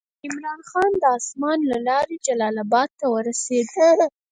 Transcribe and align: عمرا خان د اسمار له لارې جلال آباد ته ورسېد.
عمرا 0.25 0.55
خان 0.69 0.91
د 1.01 1.03
اسمار 1.17 1.57
له 1.71 1.77
لارې 1.87 2.15
جلال 2.25 2.55
آباد 2.65 2.89
ته 2.99 3.05
ورسېد. 3.13 3.67